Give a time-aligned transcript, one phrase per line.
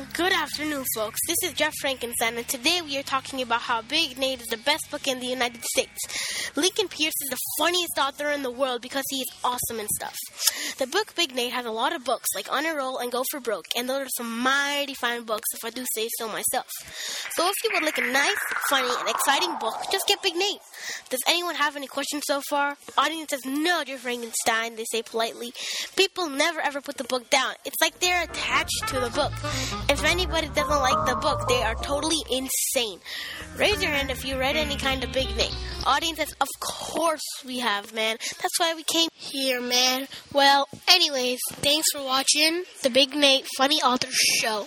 [0.00, 1.18] Good afternoon, folks.
[1.28, 4.56] This is Jeff Frankenstein, and today we are talking about how Big Nate is the
[4.56, 6.56] best book in the United States.
[6.56, 10.16] Lincoln Peirce is the funniest author in the world because he is awesome and stuff.
[10.78, 13.24] The book Big Nate has a lot of books, like On a Roll and Go
[13.30, 16.66] for Broke, and those are some mighty fine books, if I do say so myself.
[17.32, 18.38] So if you would like a nice,
[18.68, 20.60] funny, and exciting book, just get Big Nate.
[21.08, 22.76] Does anyone have any questions so far?
[22.98, 25.52] Audience says, No, Jeff Frankenstein, they say politely.
[25.96, 27.54] People never ever put the book down.
[27.64, 29.32] It's like they're attached to the book.
[29.88, 33.00] If anybody doesn't like the book, they are totally insane.
[33.56, 35.54] Raise your hand if you read any kind of Big Nate.
[35.86, 38.16] Audience says, Of course we have, man.
[38.20, 40.08] That's why we came here, man.
[40.32, 44.66] Well, anyways, thanks for watching the Big Nate Funny Author Show.